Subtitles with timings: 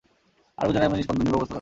[0.59, 1.49] আর বোজে না এমনি নিস্পন্দ, নির্বাক অবস্থা তাঁর।